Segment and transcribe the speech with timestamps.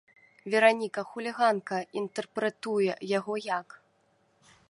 [0.53, 3.67] Вераніка-хуліганка інтэрпрэтуе яго як?